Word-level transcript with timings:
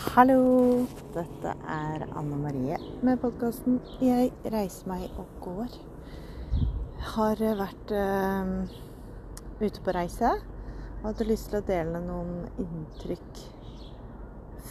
Hallo! 0.00 0.86
Dette 1.12 1.50
er 1.68 2.02
Anne 2.16 2.36
Marie 2.40 2.76
med 3.04 3.18
podkasten 3.20 3.74
'Jeg 4.00 4.30
reiser 4.48 4.88
meg 4.88 5.18
og 5.20 5.26
går'. 5.44 5.74
Har 7.10 7.42
vært 7.58 7.92
uh, 7.92 8.64
ute 9.60 9.84
på 9.84 9.92
reise 9.92 10.30
og 11.02 11.04
hadde 11.04 11.28
lyst 11.28 11.50
til 11.50 11.60
å 11.60 11.66
dele 11.68 12.00
noen 12.06 12.48
inntrykk 12.64 13.42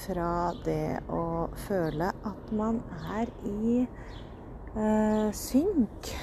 fra 0.02 0.50
det 0.66 0.98
å 1.14 1.22
føle 1.68 2.10
at 2.10 2.52
man 2.64 2.82
er 3.22 3.30
i 3.46 3.86
uh, 3.86 5.30
synk. 5.30 6.14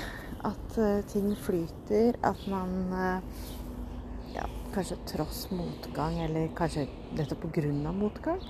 At 0.42 0.82
uh, 0.82 0.98
ting 1.14 1.30
flyter. 1.46 2.18
At 2.26 2.42
man 2.50 2.90
ja, 4.34 4.50
kanskje 4.74 4.98
tross 5.14 5.46
motgang, 5.54 6.18
eller 6.26 6.50
kanskje 6.58 6.88
nettopp 7.14 7.52
av 7.54 7.94
motgang, 7.94 8.42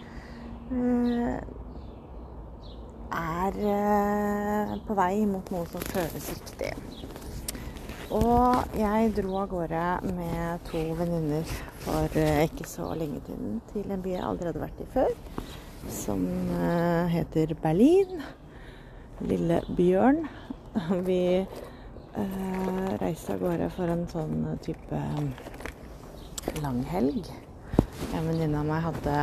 er 3.16 3.59
eh, 3.70 4.73
på 4.87 4.95
vei 4.98 5.27
mot 5.30 5.51
noe 5.55 5.66
som 5.70 5.84
føles 5.92 6.30
riktig. 6.33 6.73
Og 8.16 8.77
jeg 8.79 9.12
dro 9.16 9.37
av 9.42 9.48
gårde 9.51 9.84
med 10.15 10.65
to 10.66 10.83
venninner 10.98 11.47
for 11.84 12.19
eh, 12.19 12.45
ikke 12.47 12.66
så 12.70 12.91
lenge 12.98 13.20
siden 13.27 13.61
til 13.73 13.87
en 13.91 14.02
by 14.02 14.11
jeg 14.16 14.27
aldri 14.27 14.51
hadde 14.51 14.65
vært 14.65 14.83
i 14.83 14.89
før, 14.95 15.12
som 15.91 16.27
heter 17.12 17.55
Berlin. 17.62 18.23
Lille 19.23 19.62
Bjørn. 19.78 20.27
Vi 21.09 21.47
reiste 23.01 23.37
av 23.37 23.41
gårde 23.45 23.70
for 23.73 23.87
en 23.92 24.06
sånn 24.11 24.59
type 24.67 24.98
langhelg. 26.62 27.30
En 28.12 28.27
venninne 28.28 28.61
av 28.61 28.67
meg 28.69 28.84
hadde 28.84 29.17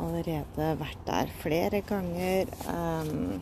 allerede 0.00 0.72
vært 0.80 1.06
der 1.06 1.30
flere 1.42 1.82
ganger. 1.86 2.50
Um, 2.66 3.40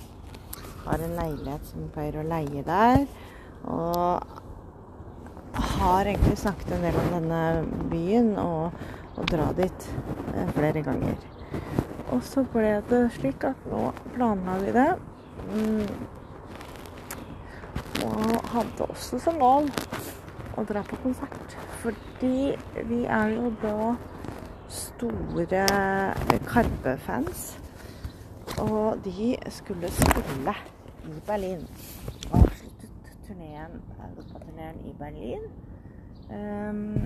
har 0.85 1.05
en 1.05 1.17
leilighet 1.19 1.67
som 1.69 1.89
pleier 1.95 2.21
å 2.21 2.27
leie 2.27 2.63
der. 2.67 3.07
Og 3.69 4.23
har 5.79 6.07
egentlig 6.07 6.39
snakket 6.39 6.77
en 6.77 6.87
del 6.87 7.01
om 7.01 7.11
denne 7.17 7.43
byen 7.93 8.31
og 8.41 9.19
å 9.19 9.27
dra 9.29 9.49
dit 9.59 9.89
eh, 10.35 10.51
flere 10.55 10.83
ganger. 10.87 11.17
Og 12.15 12.23
så 12.25 12.45
ble 12.53 12.79
det 12.89 13.03
slik 13.19 13.45
at 13.49 13.67
nå 13.69 13.89
planla 14.15 14.59
vi 14.63 14.75
det. 14.77 14.91
Mm. 15.49 15.89
Og 18.07 18.53
hadde 18.55 18.87
også 18.87 19.19
som 19.21 19.41
mål 19.43 19.69
å 20.59 20.65
dra 20.69 20.85
på 20.87 21.01
konsert. 21.03 21.57
Fordi 21.83 22.55
vi 22.89 23.03
er 23.05 23.35
jo 23.35 23.53
da 23.63 23.97
store 24.69 25.67
Karpe-fans. 26.49 27.59
Og 28.59 28.99
de 29.05 29.37
skulle 29.51 29.91
spille 29.93 30.55
i 31.05 31.21
Berlin. 31.27 31.67
Avsluttet 32.33 32.91
turneen, 33.27 33.83
europaturneen 34.11 34.81
i 34.89 34.95
Berlin. 34.99 35.45
Um, 36.29 36.99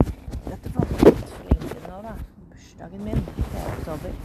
dette 0.48 0.72
var 0.74 0.88
litt 0.90 1.28
for 1.30 1.50
lenge 1.50 1.68
siden 1.68 1.90
nå, 1.90 2.00
da. 2.06 2.14
Bursdagen 2.50 3.04
min 3.04 3.20
i 3.20 3.66
oktober. 3.76 4.16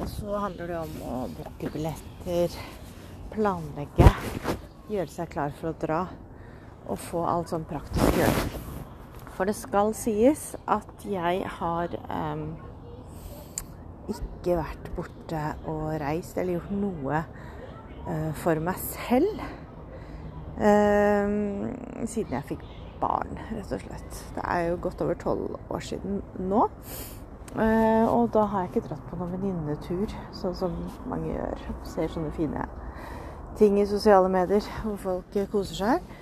Og 0.00 0.08
så 0.10 0.36
handler 0.42 0.72
det 0.72 0.78
om 0.82 0.98
å 1.06 1.22
booke 1.38 1.70
billetter, 1.72 2.58
planlegge, 3.32 4.10
gjøre 4.90 5.10
seg 5.12 5.32
klar 5.32 5.54
for 5.60 5.72
å 5.72 5.78
dra. 5.86 6.04
Og 6.84 7.00
få 7.00 7.24
alt 7.24 7.48
sånn 7.54 7.64
praktisk 7.68 8.18
gjort. 8.20 8.73
For 9.34 9.48
det 9.48 9.56
skal 9.58 9.90
sies 9.98 10.52
at 10.70 11.06
jeg 11.08 11.42
har 11.56 11.96
um, 12.06 12.44
ikke 14.10 14.58
vært 14.60 14.90
borte 14.94 15.42
og 15.70 15.88
reist 16.02 16.38
eller 16.38 16.58
gjort 16.58 16.74
noe 16.78 17.24
uh, 18.06 18.30
for 18.38 18.60
meg 18.62 18.78
selv 18.78 19.42
um, 20.60 21.66
siden 22.06 22.36
jeg 22.36 22.48
fikk 22.52 22.64
barn, 23.00 23.34
rett 23.50 23.74
og 23.74 23.82
slett. 23.82 24.22
Det 24.36 24.44
er 24.46 24.68
jo 24.68 24.78
godt 24.86 25.02
over 25.04 25.18
tolv 25.18 25.58
år 25.70 25.84
siden 25.84 26.22
nå. 26.38 26.68
Uh, 27.54 28.06
og 28.10 28.32
da 28.34 28.46
har 28.50 28.64
jeg 28.64 28.72
ikke 28.72 28.88
dratt 28.88 29.04
på 29.10 29.18
noen 29.18 29.34
venninnetur, 29.34 30.14
sånn 30.34 30.56
som 30.58 30.74
mange 31.10 31.34
gjør. 31.34 31.66
Ser 31.86 32.10
sånne 32.10 32.32
fine 32.34 32.66
ting 33.58 33.78
i 33.78 33.86
sosiale 33.86 34.30
medier 34.30 34.64
hvor 34.82 34.96
folk 35.02 35.36
koser 35.52 35.78
seg. 35.78 36.14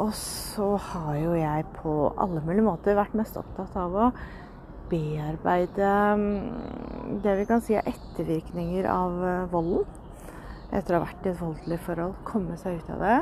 Og 0.00 0.14
så 0.16 0.74
har 0.80 1.16
jo 1.20 1.34
jeg 1.36 1.66
på 1.76 1.92
alle 2.16 2.40
mulige 2.44 2.64
måter 2.64 2.96
vært 2.96 3.16
mest 3.18 3.36
opptatt 3.36 3.74
av 3.76 3.96
å 3.96 4.06
bearbeide 4.90 5.90
mm, 6.16 7.20
det 7.22 7.34
vi 7.38 7.46
kan 7.48 7.62
si 7.64 7.76
er 7.78 7.88
ettervirkninger 7.90 8.88
av 8.90 9.20
eh, 9.26 9.44
volden. 9.52 9.84
Etter 10.70 10.94
å 10.94 11.00
ha 11.00 11.06
vært 11.08 11.26
i 11.26 11.32
et 11.32 11.40
voldelig 11.40 11.80
forhold. 11.84 12.16
Komme 12.26 12.56
seg 12.60 12.80
ut 12.80 12.92
av 12.94 13.04
det. 13.04 13.16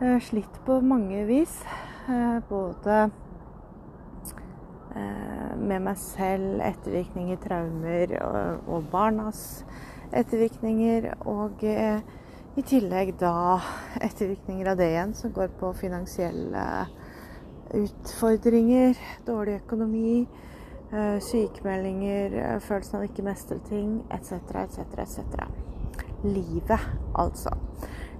Eh, 0.00 0.18
slitt 0.22 0.60
på 0.66 0.78
mange 0.84 1.24
vis. 1.28 1.58
Eh, 2.06 2.38
både 2.50 3.06
med 4.96 5.82
meg 5.84 5.98
selv, 6.00 6.54
ettervirkninger, 6.64 7.36
traumer 7.42 8.14
og 8.64 8.86
barnas 8.88 9.40
ettervirkninger. 10.16 11.10
Og 11.28 11.60
i 12.56 12.62
tillegg 12.64 13.12
da 13.20 13.60
ettervirkninger 14.00 14.70
av 14.70 14.78
det 14.80 14.88
igjen, 14.88 15.12
som 15.14 15.32
går 15.36 15.50
på 15.60 15.74
finansielle 15.76 16.62
utfordringer, 17.76 18.96
dårlig 19.26 19.58
økonomi, 19.60 20.26
eh, 20.92 21.18
sykemeldinger, 21.20 22.32
eh, 22.32 22.58
følelsen 22.60 22.96
av 22.96 23.04
ikke 23.04 23.26
mestre 23.26 23.58
ting, 23.68 24.02
etc., 24.10 24.32
etc., 24.62 24.78
etc. 24.98 25.20
Livet, 26.24 26.80
altså. 27.14 27.52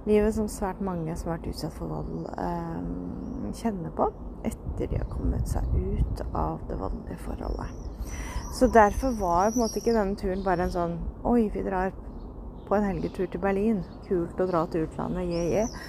Livet 0.05 0.35
som 0.35 0.47
svært 0.47 0.81
mange 0.81 1.15
som 1.17 1.31
har 1.31 1.37
vært 1.37 1.49
utsatt 1.55 1.73
for 1.73 1.87
vold, 1.87 2.29
eh, 2.37 3.51
kjenner 3.53 3.89
på 3.89 4.11
etter 4.45 4.87
de 4.87 4.97
har 4.97 5.09
kommet 5.09 5.47
seg 5.49 5.63
ut 5.75 6.21
av 6.33 6.59
det 6.67 6.77
voldelige 6.77 7.17
forholdet. 7.17 7.67
Så 8.53 8.67
derfor 8.67 9.11
var 9.19 9.51
på 9.51 9.55
en 9.55 9.65
måte 9.65 9.79
ikke 9.81 9.93
denne 9.93 10.15
turen 10.15 10.43
bare 10.43 10.63
en 10.63 10.71
sånn 10.71 10.99
Oi, 11.25 11.49
vi 11.49 11.61
drar 11.63 11.91
på 12.67 12.75
en 12.77 12.85
helgetur 12.85 13.27
til 13.31 13.41
Berlin. 13.41 13.81
Kult 14.07 14.39
å 14.43 14.47
dra 14.49 14.65
til 14.71 14.85
utlandet, 14.87 15.27
yeah, 15.31 15.47
yeah. 15.51 15.81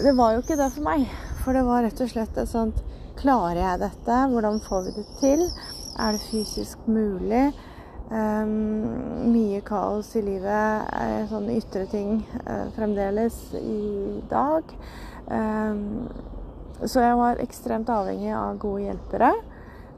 Det 0.00 0.12
var 0.16 0.34
jo 0.34 0.42
ikke 0.42 0.58
det 0.58 0.72
for 0.74 0.84
meg. 0.84 1.06
For 1.44 1.56
det 1.56 1.64
var 1.64 1.84
rett 1.86 2.00
og 2.04 2.12
slett 2.12 2.36
et 2.40 2.50
sånt 2.50 2.82
Klarer 3.16 3.62
jeg 3.62 3.80
dette? 3.80 4.16
Hvordan 4.28 4.58
får 4.60 4.82
vi 4.84 4.90
det 4.98 5.06
til? 5.22 5.44
Er 5.96 6.12
det 6.12 6.26
fysisk 6.28 6.82
mulig? 6.84 7.46
Um, 8.10 9.30
mye 9.32 9.62
kaos 9.66 10.12
i 10.14 10.22
livet, 10.22 10.84
uh, 10.92 11.24
sånne 11.30 11.56
ytre 11.56 11.86
ting 11.90 12.20
uh, 12.44 12.68
fremdeles 12.76 13.38
i 13.56 14.20
dag. 14.30 14.68
Um, 15.26 15.80
så 16.84 17.02
jeg 17.02 17.16
var 17.18 17.40
ekstremt 17.42 17.88
avhengig 17.90 18.34
av 18.36 18.60
gode 18.62 18.84
hjelpere. 18.84 19.32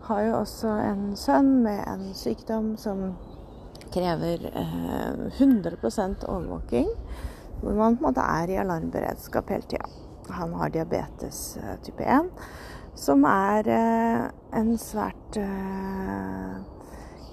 Har 0.07 0.23
jo 0.25 0.39
også 0.39 0.73
en 0.87 1.03
sønn 1.19 1.51
med 1.67 1.83
en 1.91 2.07
sykdom 2.17 2.77
som 2.81 3.11
krever 3.95 4.49
eh, 4.53 5.27
100 5.39 5.77
overvåking. 6.29 6.89
Hvor 7.61 7.75
man 7.75 7.97
på 7.97 8.05
en 8.05 8.09
måte 8.11 8.23
er 8.23 8.53
i 8.53 8.59
alarmberedskap 8.63 9.51
hele 9.51 9.67
tida. 9.67 9.89
Han 10.31 10.55
har 10.55 10.71
diabetes 10.71 11.57
eh, 11.57 11.77
type 11.83 12.05
1, 12.05 12.29
som 12.95 13.25
er 13.25 13.71
eh, 13.73 14.27
en 14.61 14.75
svært 14.79 15.39
eh, 15.41 16.59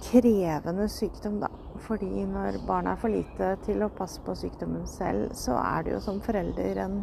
krevende 0.07 0.87
sykdom, 0.89 1.41
da. 1.43 1.51
Fordi 1.85 2.23
når 2.25 2.61
barna 2.65 2.95
er 2.95 3.01
for 3.01 3.11
lite 3.11 3.51
til 3.65 3.83
å 3.83 3.91
passe 3.93 4.23
på 4.25 4.33
sykdommen 4.39 4.87
selv, 4.89 5.35
så 5.37 5.59
er 5.59 5.85
det 5.85 5.93
jo 5.97 6.01
som 6.07 6.21
forelder 6.23 6.79
en, 6.85 7.01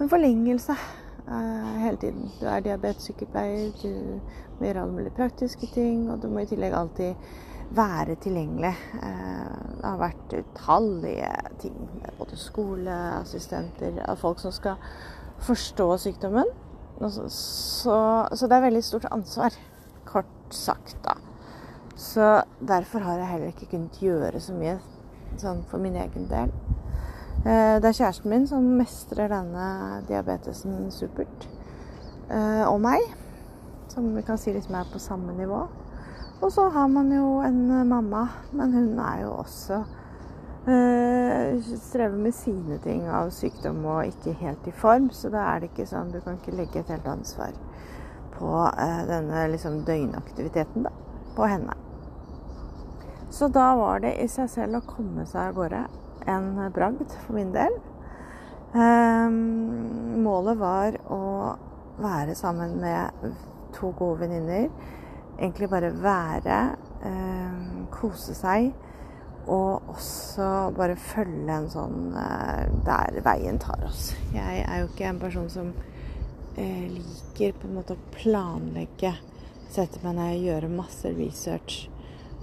en 0.00 0.10
forlengelse 0.10 0.74
hele 1.26 1.96
tiden. 1.96 2.30
Du 2.40 2.46
er 2.50 2.60
diabetessykepleier, 2.64 3.70
du 3.82 4.20
må 4.58 4.66
gjøre 4.66 4.82
alle 4.82 4.92
mulige 4.92 5.16
praktiske 5.16 5.68
ting, 5.74 6.10
og 6.10 6.22
du 6.22 6.28
må 6.28 6.42
i 6.42 6.50
tillegg 6.50 6.74
alltid 6.74 7.14
være 7.76 8.16
tilgjengelig. 8.20 8.74
Eh, 9.02 9.52
det 9.78 9.86
har 9.86 10.00
vært 10.00 10.34
utallige 10.38 11.32
ting. 11.62 11.76
med 12.00 12.18
Både 12.18 12.36
skoleassistenter, 12.36 14.02
folk 14.16 14.40
som 14.40 14.52
skal 14.52 14.76
forstå 15.38 15.96
sykdommen. 15.96 16.46
Så, 17.00 17.28
så, 17.28 17.98
så, 18.34 18.46
det 18.46 18.56
er 18.56 18.66
veldig 18.68 18.84
stort 18.84 19.08
ansvar, 19.10 19.54
kort 20.06 20.26
sagt, 20.50 20.96
da. 21.04 21.16
Så 21.96 22.42
derfor 22.60 22.98
har 22.98 23.18
jeg 23.18 23.26
heller 23.26 23.46
ikke 23.46 23.70
kunnet 23.70 23.98
gjøre 24.02 24.40
så 24.40 24.54
mye 24.54 24.76
sånn 25.40 25.64
for 25.70 25.82
min 25.82 25.96
egen 25.98 26.28
del. 26.30 26.52
Eh, 27.42 27.76
det 27.82 27.88
er 27.88 27.96
kjæresten 27.96 28.30
min 28.30 28.44
som 28.46 28.66
mestrer 28.78 29.26
denne 29.32 29.64
diabetesen 30.06 30.92
supert. 30.94 31.48
Eh, 32.30 32.62
og 32.68 32.78
meg, 32.84 33.02
som 33.90 34.12
vi 34.14 34.22
kan 34.22 34.38
si 34.38 34.52
liksom 34.54 34.76
er 34.78 34.90
på 34.92 35.00
samme 35.02 35.34
nivå. 35.34 35.64
Og 36.42 36.52
så 36.54 36.68
har 36.70 36.86
man 36.86 37.10
jo 37.10 37.40
en 37.42 37.64
eh, 37.70 37.86
mamma, 37.86 38.28
men 38.52 38.72
hun 38.72 39.00
er 39.02 39.24
jo 39.24 39.32
også 39.40 39.80
øh, 40.70 41.64
strever 41.82 42.16
med 42.16 42.32
sine 42.32 42.78
ting 42.84 43.08
av 43.10 43.32
sykdom 43.34 43.82
og 43.90 44.06
ikke 44.06 44.36
helt 44.38 44.68
i 44.70 44.74
form. 44.84 45.10
Så 45.10 45.32
da 45.34 45.42
er 45.50 45.60
det 45.60 45.72
ikke 45.72 45.88
sånn 45.90 46.12
Du 46.14 46.20
kan 46.20 46.38
ikke 46.38 46.54
legge 46.54 46.78
et 46.84 46.94
helt 46.94 47.08
ansvar 47.10 47.58
på 48.36 48.52
denne 49.08 49.48
liksom 49.50 49.82
døgnaktiviteten 49.86 50.86
da, 50.86 50.94
på 51.34 51.50
henne. 51.50 51.74
Så 53.30 53.50
da 53.50 53.74
var 53.74 53.98
det 54.06 54.14
i 54.22 54.28
seg 54.30 54.46
selv 54.50 54.78
å 54.78 54.86
komme 54.86 55.26
seg 55.26 55.50
av 55.50 55.58
gårde 55.58 55.82
en 56.26 56.54
bragd 56.74 57.10
for 57.24 57.36
min 57.36 57.52
del. 57.54 57.74
Um, 58.72 60.22
målet 60.24 60.56
var 60.56 60.96
å 61.12 61.22
være 62.00 62.36
sammen 62.38 62.78
med 62.80 63.34
to 63.76 63.92
gode 63.98 64.22
venninner. 64.24 64.70
Egentlig 65.36 65.68
bare 65.72 65.92
være, 65.92 66.60
um, 67.04 67.86
kose 67.92 68.36
seg. 68.38 68.72
Og 69.42 69.90
også 69.90 70.70
bare 70.76 70.96
følge 70.96 71.52
en 71.52 71.70
sånn 71.72 72.12
uh, 72.14 72.64
der 72.86 73.20
veien 73.26 73.58
tar 73.60 73.82
oss. 73.88 74.12
Jeg 74.32 74.62
er 74.62 74.82
jo 74.82 74.90
ikke 74.92 75.08
en 75.10 75.20
person 75.20 75.50
som 75.52 75.72
uh, 75.74 76.84
liker 76.96 77.58
på 77.58 77.68
en 77.68 77.76
måte 77.80 77.98
å 77.98 78.04
planlegge. 78.14 79.16
Sette 79.72 80.00
meg 80.04 80.16
ned 80.16 80.36
og 80.36 80.46
gjøre 80.46 80.76
masse 80.80 81.12
research 81.16 81.88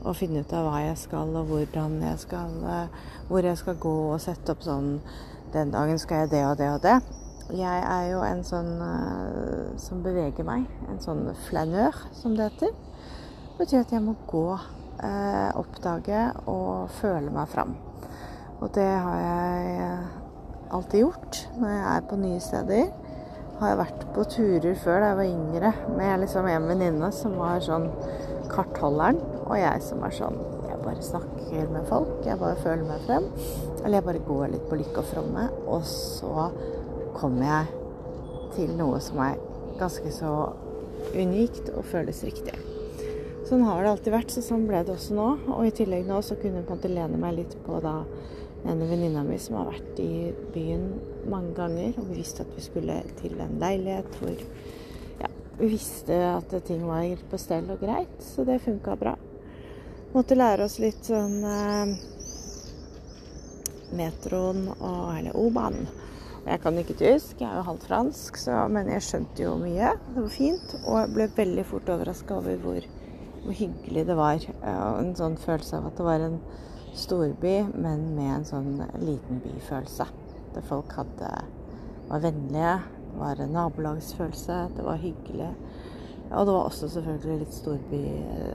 og 0.03 0.15
finne 0.15 0.43
ut 0.43 0.53
av 0.55 0.67
hva 0.67 0.81
jeg 0.83 0.97
skal, 1.01 1.31
og 1.35 1.49
hvordan 1.49 1.97
jeg 2.03 2.19
skal, 2.21 2.53
uh, 2.63 3.07
hvor 3.27 3.45
jeg 3.45 3.59
skal 3.59 3.79
gå, 3.81 3.95
og 4.13 4.21
sette 4.23 4.55
opp 4.55 4.63
sånn 4.65 4.99
Den 5.49 5.71
dagen 5.73 5.97
skal 5.97 6.23
jeg 6.23 6.29
det 6.29 6.43
og 6.45 6.57
det 6.59 6.67
og 6.69 6.81
det. 6.83 6.97
Jeg 7.57 7.79
er 7.81 8.03
jo 8.11 8.19
en 8.21 8.43
sånn 8.45 8.75
uh, 8.77 9.71
som 9.81 10.03
beveger 10.05 10.45
meg. 10.45 10.67
En 10.91 11.01
sånn 11.01 11.23
flanør, 11.47 11.97
som 12.13 12.35
det 12.37 12.51
heter. 12.51 12.75
Det 12.75 13.55
betyr 13.63 13.81
at 13.81 13.95
jeg 13.95 14.03
må 14.05 14.13
gå, 14.29 14.45
uh, 14.53 15.49
oppdage 15.57 16.27
og 16.45 16.93
føle 16.99 17.33
meg 17.33 17.49
fram. 17.49 17.73
Og 18.59 18.69
det 18.75 18.85
har 18.85 19.19
jeg 19.23 19.97
alltid 20.69 21.01
gjort 21.01 21.41
når 21.57 21.73
jeg 21.73 21.83
er 21.95 22.07
på 22.09 22.21
nye 22.21 22.41
steder. 22.43 22.89
Har 23.59 23.73
jeg 23.73 23.79
vært 23.81 24.03
på 24.15 24.25
turer 24.31 24.79
før 24.79 25.01
da 25.01 25.09
jeg 25.09 25.19
var 25.19 25.33
yngre 25.33 25.71
med 25.97 26.21
liksom 26.21 26.47
en 26.47 26.67
venninne 26.69 27.09
som 27.15 27.35
var 27.39 27.63
sånn 27.63 27.89
kartholderen, 28.49 29.19
og 29.49 29.57
jeg 29.57 29.81
som 29.81 30.03
er 30.05 30.13
sånn 30.13 30.39
Jeg 30.69 30.77
bare 30.83 31.03
snakker 31.03 31.71
med 31.73 31.87
folk. 31.89 32.11
Jeg 32.25 32.39
bare 32.39 32.61
føler 32.63 32.85
meg 32.87 33.03
frem. 33.07 33.25
Eller 33.81 33.99
jeg 33.99 34.05
bare 34.05 34.21
går 34.29 34.47
litt 34.53 34.65
på 34.69 34.77
lykke 34.79 35.01
og 35.01 35.09
fromme. 35.09 35.45
Og 35.67 35.85
så 35.89 36.49
kommer 37.17 37.45
jeg 37.49 37.79
til 38.55 38.73
noe 38.79 39.01
som 39.03 39.19
er 39.25 39.41
ganske 39.79 40.11
så 40.13 40.33
unikt 41.15 41.71
og 41.73 41.87
føles 41.89 42.23
riktig. 42.27 42.55
Sånn 43.49 43.63
har 43.65 43.81
det 43.81 43.91
alltid 43.91 44.13
vært, 44.13 44.33
så 44.33 44.43
sånn 44.45 44.67
ble 44.69 44.83
det 44.85 44.93
også 44.93 45.15
nå. 45.17 45.29
Og 45.55 45.67
i 45.67 45.73
tillegg 45.75 46.07
nå 46.07 46.19
så 46.25 46.37
kunne 46.39 46.61
jeg 46.61 46.67
på 46.67 46.75
en 46.75 46.79
måte 46.79 46.91
lene 46.93 47.21
meg 47.21 47.37
litt 47.39 47.55
på 47.65 47.79
da 47.83 47.95
en 48.67 48.83
venninna 48.83 49.23
mi 49.23 49.37
som 49.41 49.55
har 49.59 49.71
vært 49.71 50.01
i 50.03 50.29
byen 50.53 50.85
mange 51.31 51.55
ganger. 51.57 51.95
Og 51.97 52.11
vi 52.11 52.19
visste 52.21 52.45
at 52.45 52.53
vi 52.55 52.65
skulle 52.65 52.99
til 53.21 53.39
en 53.41 53.57
leilighet 53.61 54.19
hvor 54.19 54.35
ja, 55.23 55.31
vi 55.59 55.71
visste 55.73 56.19
at 56.35 56.53
ting 56.67 56.85
var 56.87 57.25
på 57.31 57.41
stell 57.41 57.71
og 57.73 57.81
greit, 57.81 58.21
så 58.23 58.45
det 58.47 58.61
funka 58.65 58.95
bra. 58.99 59.17
Måtte 60.09 60.37
lære 60.37 60.65
oss 60.65 60.79
litt 60.81 61.05
sånn 61.05 61.43
eh, 61.45 61.91
metroen 63.93 64.69
og 64.73 65.03
Eller 65.13 65.35
O-banen. 65.37 65.85
Jeg 66.47 66.61
kan 66.63 66.77
ikke 66.81 66.95
tysk, 66.97 67.41
jeg 67.43 67.45
er 67.45 67.59
jo 67.59 67.65
halvt 67.67 67.83
fransk, 67.85 68.37
så, 68.41 68.63
men 68.73 68.87
jeg 68.89 69.03
skjønte 69.05 69.43
jo 69.43 69.51
mye. 69.59 69.91
Det 70.15 70.23
var 70.23 70.31
fint. 70.33 70.71
Og 70.79 70.95
jeg 70.97 71.11
ble 71.13 71.27
veldig 71.35 71.65
fort 71.67 71.91
overraska 71.93 72.37
over 72.39 72.57
hvor, 72.63 72.87
hvor, 73.43 73.53
hyggelig 73.59 74.05
det 74.07 74.15
var. 74.17 74.47
En 74.63 75.11
sånn 75.19 75.37
følelse 75.37 75.77
av 75.77 75.89
at 75.91 75.99
det 75.99 76.07
var 76.07 76.25
en 76.25 76.39
storby, 76.97 77.53
men 77.75 78.07
med 78.15 78.31
en 78.39 78.47
sånn 78.49 78.71
liten 79.03 79.43
byfølelse. 79.43 80.07
Der 80.55 80.65
folk 80.65 80.95
hadde, 80.97 81.29
var 82.09 82.23
vennlige. 82.23 82.79
Det 83.11 83.19
var 83.19 83.43
en 83.43 83.53
nabolagsfølelse. 83.59 84.57
Det 84.79 84.87
var 84.87 85.03
hyggelig. 85.03 85.51
Og 86.29 86.45
det 86.45 86.53
var 86.53 86.67
også 86.69 86.87
selvfølgelig 86.93 87.39
litt 87.41 87.55
storby, 87.57 87.99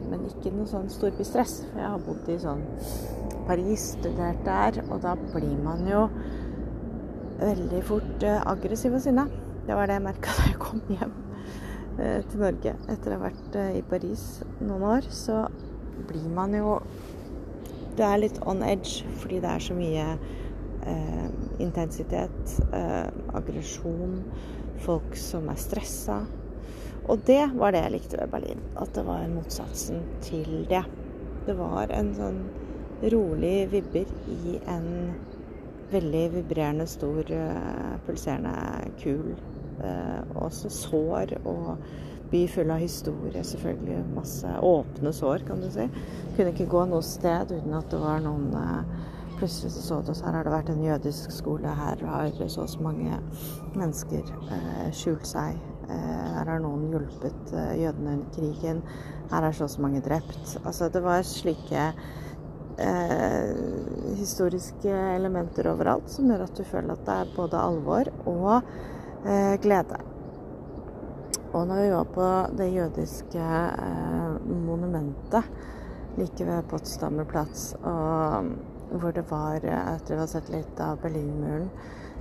men 0.06 0.28
ikke 0.28 0.52
noe 0.54 0.68
sånn 0.70 0.86
storbystress. 0.92 1.56
For 1.72 1.82
jeg 1.82 1.90
har 1.90 2.04
bodd 2.06 2.28
i 2.30 2.36
sånn 2.38 2.62
Paris, 3.48 3.90
studert 3.98 4.44
der, 4.46 4.78
og 4.88 5.02
da 5.02 5.16
blir 5.34 5.56
man 5.64 5.82
jo 5.88 6.04
veldig 7.40 7.82
fort 7.84 8.24
eh, 8.24 8.40
aggressiv 8.46 8.94
og 8.96 9.02
sinna. 9.04 9.26
Det 9.66 9.76
var 9.76 9.88
det 9.88 9.98
jeg 9.98 10.04
merka 10.06 10.34
da 10.38 10.46
jeg 10.48 10.60
kom 10.62 10.80
hjem 10.92 11.12
eh, 11.98 12.20
til 12.30 12.44
Norge 12.44 12.76
etter 12.92 13.12
å 13.12 13.18
ha 13.18 13.24
vært 13.26 13.58
eh, 13.60 13.80
i 13.80 13.82
Paris 13.90 14.24
noen 14.60 14.86
år. 14.94 15.10
Så 15.12 15.42
blir 16.08 16.28
man 16.34 16.56
jo 16.56 16.78
Det 17.94 18.02
er 18.02 18.18
litt 18.18 18.40
on 18.42 18.64
edge 18.66 19.06
fordi 19.20 19.36
det 19.42 19.50
er 19.50 19.62
så 19.62 19.74
mye 19.76 20.06
eh, 20.90 21.26
intensitet, 21.62 22.56
eh, 22.74 23.06
aggresjon, 23.38 24.16
folk 24.82 25.14
som 25.18 25.46
er 25.52 25.60
stressa. 25.62 26.24
Og 27.08 27.20
det 27.26 27.42
var 27.54 27.74
det 27.74 27.82
jeg 27.84 27.92
likte 27.98 28.20
ved 28.20 28.32
Berlin. 28.32 28.60
At 28.80 28.94
det 28.96 29.04
var 29.06 29.26
motsatsen 29.28 30.02
til 30.24 30.64
det. 30.70 30.84
Det 31.44 31.56
var 31.58 31.92
en 31.92 32.14
sånn 32.16 32.40
rolig 33.12 33.66
vibber 33.72 34.08
i 34.32 34.58
en 34.70 35.12
veldig 35.92 36.24
vibrerende, 36.32 36.86
stor, 36.88 37.28
uh, 37.28 37.98
pulserende 38.06 38.54
kul. 39.02 39.34
Uh, 39.74 40.22
også 40.46 40.70
sår 40.70 41.34
og 41.44 41.76
by 42.30 42.44
full 42.48 42.70
av 42.72 42.80
historie, 42.80 43.44
selvfølgelig. 43.44 44.00
Masse 44.16 44.54
åpne 44.64 45.12
sår, 45.12 45.44
kan 45.48 45.60
du 45.60 45.68
si. 45.70 45.88
Kunne 46.38 46.54
ikke 46.54 46.70
gå 46.72 46.86
noe 46.88 47.04
sted 47.04 47.52
uten 47.52 47.76
at 47.76 47.90
det 47.92 48.00
var 48.00 48.24
noen 48.24 48.48
uh, 48.54 49.10
Plutselig 49.34 49.72
så, 49.74 49.80
så 49.82 49.96
du 50.06 50.12
oss 50.12 50.20
her 50.22 50.36
har 50.36 50.46
det 50.46 50.52
vært 50.52 50.68
en 50.70 50.84
jødisk 50.84 51.32
skole, 51.34 51.66
her 51.66 52.06
har 52.06 52.30
så 52.46 52.62
og 52.62 52.70
så 52.70 52.86
mange 52.86 53.18
mennesker 53.74 54.30
skjult 54.94 55.26
seg. 55.26 55.58
Her 55.88 56.50
har 56.50 56.60
noen 56.62 56.88
hjulpet 56.92 57.54
jødene 57.78 58.18
under 58.18 58.30
krigen. 58.34 58.82
Her 59.30 59.48
er 59.48 59.56
så 59.56 59.66
og 59.66 59.72
så 59.72 59.82
mange 59.84 60.02
drept. 60.04 60.56
Altså, 60.64 60.88
det 60.92 61.02
var 61.04 61.24
slike 61.26 61.86
eh, 62.78 63.54
historiske 64.18 64.96
elementer 65.14 65.68
overalt 65.72 66.10
som 66.10 66.28
gjør 66.30 66.46
at 66.46 66.58
du 66.58 66.64
føler 66.68 66.94
at 66.94 67.06
det 67.06 67.14
er 67.20 67.32
både 67.36 67.60
alvor 67.60 68.10
og 68.30 68.50
eh, 69.26 69.54
glede. 69.62 70.00
Og 71.54 71.66
når 71.70 71.82
vi 71.82 71.90
var 71.94 72.12
på 72.14 72.28
det 72.58 72.70
jødiske 72.74 73.48
eh, 73.48 74.38
monumentet 74.66 75.50
like 76.18 76.46
ved 76.46 76.62
Potsdamer 76.70 77.26
Platz, 77.26 77.72
og 77.82 78.50
hvor 79.00 79.14
det 79.14 79.24
var 79.30 79.64
Etter 79.64 80.14
å 80.14 80.22
ha 80.22 80.26
sett 80.30 80.50
litt 80.52 80.78
av 80.82 81.00
Berlinmuren, 81.02 81.70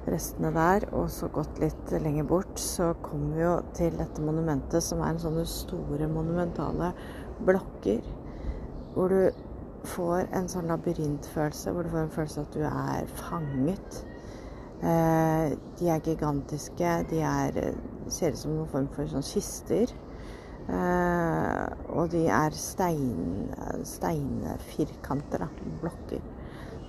restene 0.09 0.51
der, 0.55 0.85
og 0.91 1.07
så 1.13 1.29
gått 1.31 1.59
litt 1.63 1.93
lenger 2.03 2.27
bort, 2.27 2.59
så 2.59 2.91
kom 3.05 3.29
vi 3.35 3.43
jo 3.43 3.55
til 3.77 3.95
dette 3.99 4.23
monumentet, 4.23 4.83
som 4.83 5.01
er 5.01 5.13
en 5.13 5.21
sånne 5.21 5.45
store, 5.47 6.09
monumentale 6.11 6.91
blokker. 7.43 8.03
Hvor 8.93 9.13
du 9.13 9.31
får 9.87 10.27
en 10.35 10.49
sånn 10.51 10.69
labyrintfølelse, 10.71 11.71
hvor 11.73 11.85
du 11.87 11.93
får 11.93 12.05
en 12.05 12.15
følelse 12.17 12.43
at 12.43 12.57
du 12.57 12.65
er 12.67 13.13
fanget. 13.23 14.03
Eh, 14.83 15.55
de 15.79 15.89
er 15.89 16.03
gigantiske. 16.03 16.93
De 17.09 17.23
er, 17.23 17.59
ser 18.11 18.35
ut 18.35 18.43
som 18.43 18.55
noen 18.57 18.71
form 18.71 18.89
for 18.95 19.07
sånn 19.11 19.25
kister. 19.25 19.91
Eh, 20.63 21.65
og 21.91 22.11
de 22.13 22.25
er 22.31 22.55
stein, 22.55 23.51
steinfirkanter, 23.87 25.47
da. 25.47 25.69
Blokker. 25.81 26.32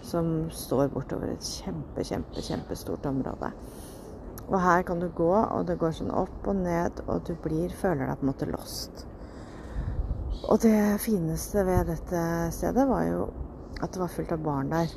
Som 0.05 0.51
står 0.53 0.91
bortover 0.93 1.33
et 1.33 1.49
kjempe, 1.49 2.05
kjempe, 2.05 2.43
kjempestort 2.45 3.07
område. 3.09 3.51
Og 4.45 4.59
her 4.61 4.83
kan 4.85 5.01
du 5.01 5.09
gå, 5.09 5.33
og 5.33 5.65
det 5.69 5.79
går 5.81 5.95
sånn 5.97 6.13
opp 6.13 6.49
og 6.51 6.59
ned, 6.61 7.01
og 7.09 7.25
du 7.25 7.33
blir, 7.41 7.73
føler 7.73 8.11
deg 8.11 8.21
på 8.21 8.27
en 8.27 8.33
måte 8.33 8.49
lost. 8.51 9.07
Og 10.45 10.61
det 10.61 11.01
fineste 11.01 11.65
ved 11.65 11.89
dette 11.89 12.23
stedet 12.53 12.85
var 12.91 13.07
jo 13.09 13.23
at 13.81 13.95
det 13.95 14.03
var 14.03 14.13
fullt 14.13 14.35
av 14.37 14.43
barn 14.45 14.69
der 14.73 14.93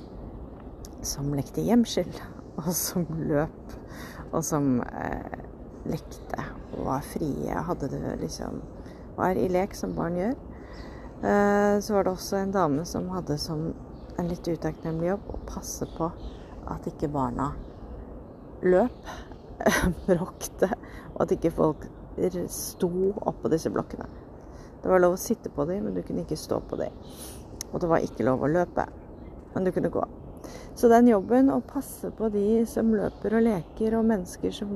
som 1.07 1.31
lekte 1.35 1.63
gjemsel, 1.63 2.09
og 2.59 2.71
som 2.75 3.07
løp, 3.29 3.75
og 4.33 4.41
som 4.43 4.81
eh, 4.83 5.39
lekte 5.87 6.43
og 6.75 6.83
var 6.89 7.05
frie. 7.05 7.63
Hadde 7.69 7.91
det 7.93 8.17
liksom 8.23 8.61
Var 9.17 9.33
i 9.33 9.47
lek, 9.49 9.71
som 9.73 9.95
barn 9.97 10.13
gjør. 10.13 10.35
Eh, 11.25 11.79
så 11.81 11.93
var 11.95 12.03
det 12.05 12.11
også 12.11 12.37
en 12.37 12.51
dame 12.53 12.83
som 12.85 13.07
hadde 13.09 13.37
som 13.41 13.71
en 14.17 14.29
litt 14.29 14.47
utakknemlig 14.47 15.11
jobb 15.11 15.31
å 15.33 15.39
passe 15.47 15.87
på 15.97 16.09
at 16.67 16.87
ikke 16.89 17.09
barna 17.11 17.51
løp, 18.65 19.11
bråkte, 20.09 20.71
og 21.13 21.23
at 21.25 21.33
ikke 21.37 21.53
folk 21.53 21.87
sto 22.49 22.89
oppå 23.29 23.51
disse 23.53 23.69
blokkene. 23.73 24.07
Det 24.81 24.89
var 24.89 25.01
lov 25.01 25.17
å 25.17 25.21
sitte 25.21 25.51
på 25.53 25.65
dem, 25.69 25.85
men 25.85 25.97
du 25.97 26.03
kunne 26.05 26.23
ikke 26.25 26.37
stå 26.39 26.59
på 26.69 26.79
dem. 26.79 26.93
Og 27.71 27.81
det 27.81 27.89
var 27.91 28.05
ikke 28.05 28.25
lov 28.25 28.45
å 28.45 28.49
løpe, 28.51 28.87
men 29.53 29.65
du 29.65 29.73
kunne 29.75 29.93
gå. 29.93 30.05
Så 30.77 30.89
den 30.91 31.09
jobben 31.09 31.49
å 31.49 31.61
passe 31.65 32.11
på 32.13 32.29
de 32.33 32.61
som 32.69 32.93
løper 32.93 33.37
og 33.37 33.45
leker, 33.47 33.97
og 33.97 34.05
mennesker 34.07 34.53
som 34.53 34.71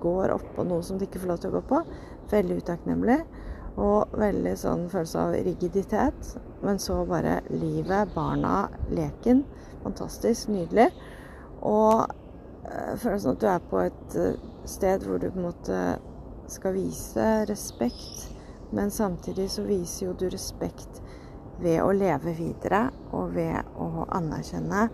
går 0.00 0.32
oppå 0.38 0.64
noe 0.66 0.84
som 0.84 0.98
de 0.98 1.08
ikke 1.08 1.20
får 1.22 1.32
lov 1.32 1.42
til 1.42 1.52
å 1.52 1.58
gå 1.58 1.64
på, 1.68 1.82
veldig 2.32 2.60
utakknemlig. 2.62 3.18
Og 3.78 4.16
veldig 4.18 4.56
sånn 4.58 4.88
følelse 4.90 5.20
av 5.22 5.36
rigiditet. 5.46 6.32
Men 6.62 6.78
så 6.78 7.04
bare 7.06 7.40
livet, 7.50 8.14
barna, 8.14 8.68
leken. 8.90 9.44
Fantastisk. 9.82 10.48
Nydelig. 10.48 10.88
Og 11.62 12.06
øh, 12.64 12.98
følelsen 12.98 13.30
at 13.30 13.40
du 13.40 13.46
er 13.46 13.58
på 13.70 13.78
et 13.78 14.16
øh, 14.16 14.34
sted 14.64 15.06
hvor 15.06 15.18
du 15.18 15.30
på 15.30 15.38
en 15.38 15.48
måte 15.50 15.78
skal 16.48 16.74
vise 16.74 17.44
respekt 17.50 18.38
men 18.70 18.90
samtidig 18.90 19.50
så 19.50 19.62
viser 19.62 20.06
jo 20.06 20.12
du 20.12 20.28
respekt 20.28 21.02
ved 21.58 21.80
å 21.82 21.92
leve 21.96 22.34
videre 22.36 22.88
og 23.16 23.32
ved 23.34 23.70
å 23.80 24.04
anerkjenne 24.14 24.88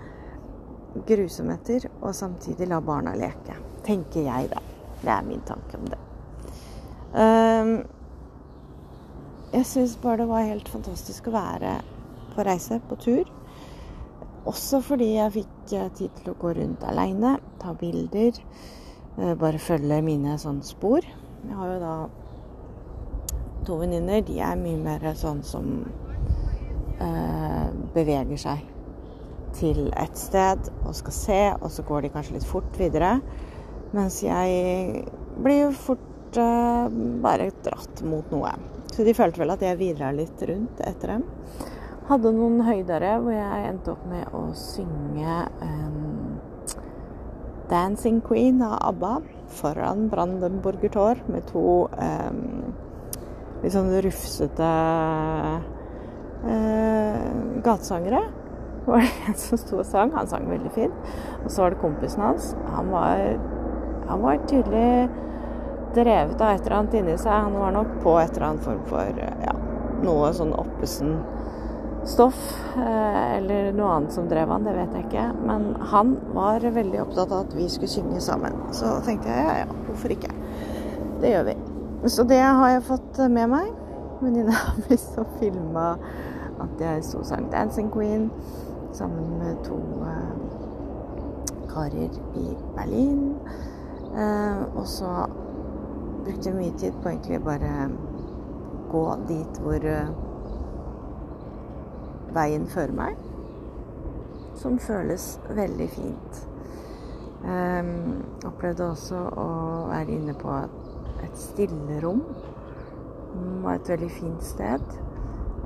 grusomheter 1.09 1.89
og 2.01 2.15
samtidig 2.15 2.69
la 2.71 2.79
barna 2.81 3.17
leke. 3.19 3.57
Tenker 3.85 4.29
jeg, 4.29 4.49
da. 4.53 4.63
Det 5.03 5.11
er 5.13 5.27
min 5.27 5.43
tanke 5.45 5.81
om 5.81 5.89
det. 5.91 5.99
Um, 7.15 7.75
jeg 9.55 9.67
syns 9.71 9.97
bare 10.03 10.25
det 10.25 10.29
var 10.31 10.47
helt 10.49 10.69
fantastisk 10.73 11.29
å 11.31 11.37
være 11.37 11.79
på 12.35 12.45
reise, 12.47 12.81
på 12.89 12.99
tur. 12.99 13.31
Også 14.51 14.81
fordi 14.85 15.15
jeg 15.15 15.35
fikk 15.39 15.75
eh, 15.79 15.91
tid 15.97 16.17
til 16.19 16.33
å 16.33 16.39
gå 16.41 16.53
rundt 16.59 16.83
aleine, 16.85 17.37
ta 17.63 17.73
bilder. 17.79 18.41
Eh, 19.17 19.35
bare 19.39 19.63
følge 19.63 20.01
mine 20.05 20.35
sånn 20.43 20.61
spor. 20.67 21.07
Jeg 21.45 21.59
har 21.61 21.71
jo 21.71 21.79
da 21.83 21.95
to 23.65 23.79
venninner. 23.81 24.25
De 24.27 24.41
er 24.43 24.59
mye 24.61 24.81
mer 24.81 25.07
sånn 25.19 25.45
som 25.47 25.71
eh, 26.99 27.69
beveger 27.95 28.41
seg 28.41 28.71
til 29.55 29.87
et 29.95 30.19
sted 30.19 30.67
og 30.83 30.97
skal 30.99 31.15
se, 31.15 31.41
og 31.61 31.71
så 31.71 31.87
går 31.87 32.05
de 32.05 32.13
kanskje 32.17 32.41
litt 32.41 32.49
fort 32.49 32.81
videre. 32.81 33.21
Mens 33.95 34.19
jeg 34.27 35.05
blir 35.39 35.69
jo 35.69 35.75
fort 35.79 36.39
eh, 36.43 37.03
bare 37.23 37.53
dratt 37.63 38.03
mot 38.03 38.35
noe. 38.35 38.57
Så 38.95 39.03
de 39.03 39.15
følte 39.17 39.43
vel 39.43 39.51
at 39.51 39.63
jeg 39.65 39.81
vidra 39.81 40.13
litt 40.15 40.43
rundt 40.47 40.79
etter 40.87 41.17
dem. 41.17 41.25
Hadde 42.07 42.31
noen 42.37 42.61
høydere 42.63 43.17
hvor 43.25 43.35
jeg 43.35 43.69
endte 43.71 43.95
opp 43.95 44.05
med 44.07 44.29
å 44.37 44.43
synge 44.55 45.39
um, 45.65 46.37
'Dancing 47.67 48.21
Queen' 48.23 48.63
av 48.63 48.77
ABBA 48.93 49.15
foran 49.59 50.09
Brandenburger 50.13 50.93
Tor 50.95 51.23
med 51.33 51.47
to 51.49 51.89
um, 51.91 52.75
litt 53.65 53.75
sånn 53.75 53.91
rufsete 54.05 54.71
uh, 56.45 57.29
gatesangere. 57.65 58.23
Det 58.85 58.93
var 58.93 59.03
det 59.03 59.11
en 59.33 59.39
som 59.41 59.59
sto 59.59 59.81
og 59.81 59.89
sang. 59.89 60.15
Han 60.15 60.31
sang 60.31 60.47
veldig 60.53 60.73
fint. 60.77 61.13
Og 61.43 61.51
så 61.51 61.65
var 61.65 61.75
det 61.75 61.83
kompisen 61.83 62.23
hans. 62.23 62.53
Han 62.77 62.95
var, 62.95 63.17
han 64.13 64.23
var 64.23 64.45
tydelig 64.47 65.09
drevet 65.95 66.41
av 66.41 66.53
et 66.55 66.65
eller 66.65 66.77
annet 66.79 66.99
inni 66.99 67.17
seg. 67.19 67.33
Han 67.33 67.57
var 67.59 67.75
nok 67.75 67.97
på 68.03 68.17
et 68.21 68.35
eller 68.35 68.49
annet 68.49 68.67
form 68.67 68.83
for 68.91 69.23
ja, 69.45 69.55
noe 70.05 70.33
sånn 70.37 70.55
oppesen 70.57 71.17
stoff. 72.09 72.41
Eh, 72.77 73.37
eller 73.39 73.73
noe 73.77 73.93
annet 73.99 74.17
som 74.17 74.29
drev 74.29 74.53
han, 74.53 74.67
det 74.67 74.75
vet 74.77 74.97
jeg 74.99 75.07
ikke. 75.09 75.29
Men 75.47 75.71
han 75.93 76.17
var 76.37 76.67
veldig 76.79 77.01
opptatt 77.07 77.33
av 77.33 77.47
at 77.47 77.57
vi 77.57 77.69
skulle 77.73 77.93
synge 77.93 78.21
sammen. 78.25 78.59
Så 78.77 78.99
tenkte 79.07 79.33
jeg 79.33 79.47
ja, 79.47 79.57
ja, 79.65 79.81
hvorfor 79.89 80.15
ikke? 80.17 80.35
Det 81.23 81.33
gjør 81.33 81.49
vi. 81.51 81.57
Så 82.13 82.27
det 82.29 82.43
har 82.45 82.75
jeg 82.75 82.87
fått 82.91 83.25
med 83.33 83.51
meg. 83.55 83.73
Venninna 84.21 84.57
mi 84.85 84.97
som 85.01 85.27
filma 85.41 85.95
at 86.63 86.81
jeg 86.81 87.03
sto 87.05 87.19
og 87.21 87.27
sang 87.27 87.49
'Dancing 87.51 87.91
Queen' 87.93 88.31
sammen 88.95 89.39
med 89.41 89.57
to 89.67 89.81
karer 91.75 92.11
i 92.39 92.57
Berlin. 92.77 93.35
Eh, 94.15 94.77
og 94.79 94.87
så 94.87 95.27
brukte 96.25 96.55
mye 96.55 96.73
tid 96.81 96.97
på 97.03 97.13
egentlig 97.13 97.41
bare 97.45 97.89
gå 98.93 99.05
dit 99.29 99.61
hvor 99.65 99.87
uh, 99.91 100.11
veien 102.35 102.67
fører 102.71 102.97
meg. 102.97 103.23
Som 104.59 104.79
føles 104.79 105.35
veldig 105.51 105.89
fint. 105.91 106.43
Um, 107.45 108.23
opplevde 108.47 108.87
også 108.95 109.19
å 109.37 109.49
være 109.91 110.15
inne 110.15 110.37
på 110.39 110.53
et 111.27 111.41
stillerom. 111.41 112.23
Var 113.65 113.81
et 113.81 113.91
veldig 113.97 114.13
fint 114.15 114.47
sted 114.47 114.85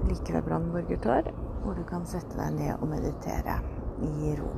like 0.08 0.32
ved 0.32 0.42
Brandenburger 0.42 1.32
hvor 1.62 1.74
du 1.76 1.82
kan 1.84 2.06
sette 2.06 2.36
deg 2.38 2.54
ned 2.56 2.80
og 2.80 2.88
meditere 2.88 3.58
i 4.00 4.34
ro. 4.38 4.50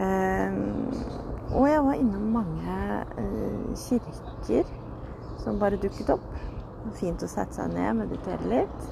Um, 0.00 0.90
og 1.50 1.66
jeg 1.66 1.82
var 1.82 1.98
innom 1.98 2.26
mange 2.34 2.74
uh, 3.18 3.70
kirker 3.74 4.68
som 5.42 5.58
bare 5.58 5.80
dukket 5.82 6.12
opp. 6.14 6.26
Fint 6.96 7.22
å 7.22 7.28
sette 7.28 7.58
seg 7.58 7.72
ned, 7.74 7.88
og 7.90 7.98
meditere 8.04 8.50
litt. 8.50 8.84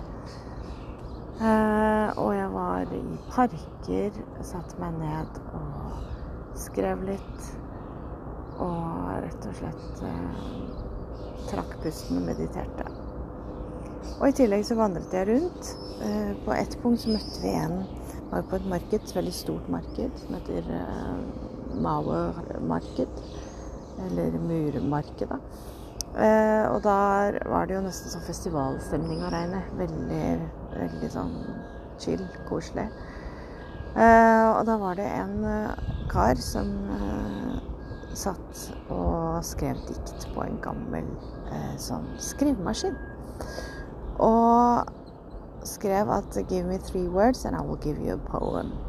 Uh, 1.38 2.10
og 2.18 2.32
jeg 2.34 2.48
var 2.52 2.94
i 2.96 3.02
parker, 3.30 4.18
satte 4.42 4.80
meg 4.82 4.96
ned 4.98 5.38
og 5.54 6.56
skrev 6.58 7.04
litt. 7.06 7.50
Og 8.58 9.12
rett 9.22 9.46
og 9.46 9.60
slett 9.60 10.02
uh, 10.02 10.48
trakk 11.52 11.76
pusten 11.84 12.18
og 12.18 12.26
mediterte. 12.26 12.88
Og 14.18 14.32
i 14.32 14.34
tillegg 14.34 14.66
så 14.66 14.74
vandret 14.78 15.14
jeg 15.14 15.28
rundt. 15.30 15.76
På 16.44 16.52
ett 16.54 16.76
punkt 16.82 17.02
så 17.02 17.10
møtte 17.10 17.40
vi 17.42 17.50
en 17.58 17.80
var 18.30 18.44
på 18.50 18.58
et 18.58 18.66
marked, 18.70 19.02
et 19.02 19.14
veldig 19.16 19.34
stort 19.34 19.70
marked, 19.72 20.18
som 20.22 20.36
heter 20.36 20.68
Mauer-marked. 21.74 23.22
Eller 24.06 24.38
Murmarked. 24.38 25.34
Uh, 26.18 26.64
og 26.72 26.82
der 26.82 27.38
var 27.46 27.68
det 27.68 27.76
jo 27.76 27.84
nesten 27.84 28.14
sånn 28.14 28.26
festivalstemning 28.26 29.22
av 29.26 29.34
regnet. 29.34 29.72
Veldig, 29.78 30.26
veldig 30.74 31.12
sånn 31.14 31.36
chill, 32.02 32.24
koselig. 32.48 32.88
Eh, 33.98 34.46
og 34.52 34.60
da 34.68 34.76
var 34.78 34.98
det 34.98 35.06
en 35.10 35.40
uh, 35.42 35.86
kar 36.12 36.38
som 36.38 36.68
satt 38.18 38.62
og 38.90 39.44
skrev 39.46 39.78
dikt 39.88 40.26
på 40.34 40.42
en 40.42 40.58
gammel 40.62 41.06
eh, 41.52 41.74
sånn 41.80 42.06
skrivemaskin. 42.22 42.96
Og 44.18 44.88
skrev 45.68 46.10
at 46.10 46.38
'Give 46.48 46.66
me 46.66 46.78
three 46.78 47.08
words 47.08 47.44
and 47.44 47.56
I 47.56 47.60
will 47.60 47.78
give 47.78 47.98
you 48.00 48.14
a 48.14 48.38
poem'. 48.38 48.87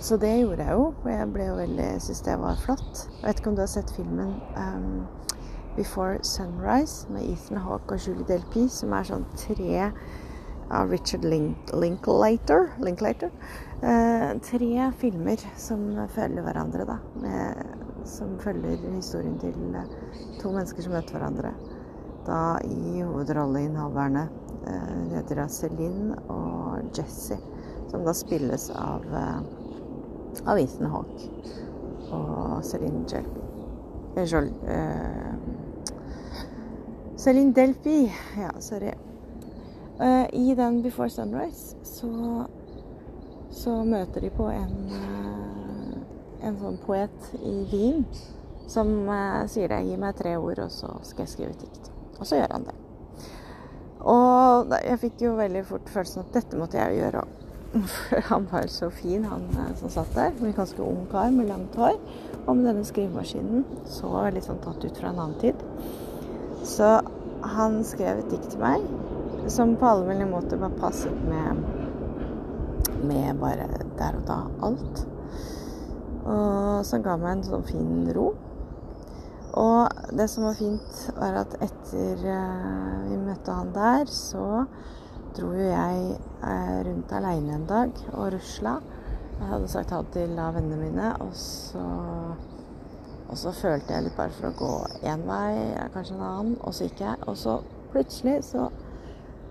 Så 0.00 0.16
det 0.16 0.34
gjorde 0.40 0.64
jeg 0.64 0.76
jo, 0.78 0.84
og 1.04 1.08
jeg 1.10 1.30
ble 1.34 1.46
jo 1.48 1.56
veldig 1.58 1.88
syntes 1.98 2.24
det 2.26 2.36
var 2.38 2.60
flott. 2.62 3.04
Jeg 3.18 3.26
vet 3.26 3.40
ikke 3.40 3.50
om 3.50 3.56
du 3.58 3.64
har 3.64 3.72
sett 3.72 3.94
filmen 3.96 4.34
um, 4.56 5.06
'Before 5.76 6.18
Sunrise' 6.22 7.10
med 7.12 7.26
Ethan 7.32 7.62
Hawke 7.62 7.94
og 7.94 8.06
Julie 8.06 8.26
Delpy, 8.28 8.68
som 8.68 8.92
er 8.92 9.06
sånn 9.06 9.26
tre 9.38 9.90
av 10.70 10.90
Richard 10.90 11.24
Link 11.24 11.70
Linklater. 11.72 12.72
Linklater. 12.82 13.30
Eh, 13.82 14.38
tre 14.42 14.92
filmer 14.98 15.44
som 15.56 15.84
følger 16.14 16.42
hverandre, 16.42 16.84
da. 16.88 16.98
Med 17.22 17.78
som 18.08 18.38
følger 18.40 18.78
historien 18.94 19.38
til 19.38 19.76
eh, 19.76 19.92
to 20.40 20.52
mennesker 20.54 20.84
som 20.84 20.94
møter 20.96 21.18
hverandre. 21.18 21.52
Da 22.26 22.58
i 22.64 23.02
hovedrolleinnehaverne. 23.02 24.28
Eh, 24.66 24.90
de 25.10 25.16
heter 25.16 25.42
da 25.42 25.48
Celine 25.52 26.18
og 26.32 26.90
Jesse, 26.96 27.38
som 27.90 28.04
da 28.06 28.14
spilles 28.16 28.68
av, 28.74 29.04
eh, 29.12 29.40
av 30.46 30.58
Ethan 30.60 30.90
Hawke 30.92 31.30
og 32.14 32.64
Celine 32.64 33.04
Jelby. 33.08 33.44
Uh, 34.18 35.34
Celine 37.16 37.54
Delpy. 37.54 38.10
Ja, 38.38 38.50
sorry. 38.60 38.94
Uh, 40.00 40.26
I 40.32 40.54
den 40.54 40.82
'Before 40.82 41.08
Sunrise' 41.08 41.76
så, 41.82 42.46
så 43.50 43.84
møter 43.84 44.20
de 44.20 44.30
på 44.30 44.48
en 44.48 44.90
uh, 44.90 45.38
en 46.42 46.58
sånn 46.58 46.78
poet 46.86 47.32
i 47.42 47.54
Wien 47.72 48.04
som 48.68 48.90
sier 49.48 49.68
det. 49.68 49.82
Gi 49.88 49.96
meg 49.96 50.16
tre 50.18 50.36
ord, 50.36 50.58
og 50.58 50.70
så 50.70 50.92
skal 51.02 51.24
jeg 51.24 51.32
skrive 51.32 51.50
et 51.50 51.64
dikt. 51.64 51.90
Og 52.18 52.26
så 52.26 52.38
gjør 52.38 52.52
han 52.52 52.68
det. 52.68 52.76
Og 54.08 54.74
jeg 54.84 55.00
fikk 55.02 55.22
jo 55.26 55.34
veldig 55.38 55.64
fort 55.66 55.90
følelsen 55.90 56.24
at 56.24 56.34
dette 56.36 56.58
måtte 56.60 56.78
jeg 56.78 56.94
jo 56.94 57.02
gjøre 57.02 57.22
òg. 57.24 57.47
Han 58.30 58.48
var 58.52 58.66
så 58.66 58.90
fin, 58.90 59.24
han 59.24 59.42
uh, 59.42 59.76
som 59.76 59.90
satt 59.90 60.14
der. 60.14 60.32
En 60.40 60.52
ganske 60.52 60.82
ung 60.82 61.06
kar 61.10 61.30
med 61.30 61.48
langt 61.48 61.76
hår. 61.76 61.98
Og 62.46 62.56
med 62.56 62.64
denne 62.70 62.86
skrivemaskinen 62.86 63.64
så 63.88 64.08
litt 64.32 64.48
sånn 64.48 64.62
tatt 64.64 64.84
ut 64.84 64.96
fra 64.96 65.10
en 65.10 65.20
annen 65.20 65.38
tid. 65.42 65.64
Så 66.64 66.98
han 67.44 67.82
skrev 67.86 68.22
et 68.22 68.32
dikt 68.32 68.50
til 68.54 68.62
meg 68.62 68.86
som 69.48 69.76
på 69.80 69.86
alle 69.86 70.08
mulige 70.08 70.28
måter 70.28 70.60
var 70.60 70.74
passet 70.80 71.14
med, 71.28 71.60
med 73.08 73.38
bare 73.40 73.68
der 74.00 74.18
og 74.18 74.26
da 74.28 74.38
alt. 74.68 75.04
Og 76.28 76.84
som 76.88 77.04
ga 77.04 77.16
meg 77.20 77.36
en 77.36 77.46
sånn 77.46 77.68
fin 77.68 78.08
ro. 78.16 78.30
Og 79.58 80.12
det 80.16 80.28
som 80.30 80.44
var 80.48 80.58
fint, 80.58 80.98
var 81.16 81.40
at 81.44 81.56
etter 81.64 82.24
uh, 82.24 83.08
vi 83.08 83.20
møtte 83.20 83.54
han 83.54 83.72
der, 83.76 84.08
så 84.12 84.64
dro 85.38 85.52
jo 85.54 85.68
jeg 85.70 86.18
uh, 86.42 86.78
rundt 86.88 87.12
aleine 87.14 87.54
en 87.54 87.66
dag 87.68 87.92
og 88.12 88.32
rusla. 88.34 88.78
Jeg 89.38 89.50
hadde 89.52 89.70
sagt 89.70 89.92
ha 89.94 90.00
det 90.02 90.14
til 90.16 90.38
av 90.42 90.56
vennene 90.58 90.80
mine, 90.82 91.12
og 91.22 91.30
så, 91.38 91.84
og 93.28 93.38
så 93.38 93.52
følte 93.54 93.94
jeg 93.94 94.08
litt 94.08 94.16
bare 94.18 94.34
for 94.34 94.50
å 94.50 94.56
gå 94.58 94.72
én 95.06 95.22
vei, 95.28 95.52
kanskje 95.94 96.16
en 96.16 96.24
annen, 96.26 96.56
og 96.58 96.74
så 96.74 96.88
gikk 96.88 97.04
jeg. 97.04 97.20
Og 97.30 97.38
så 97.38 97.54
plutselig 97.92 98.40
så 98.48 98.66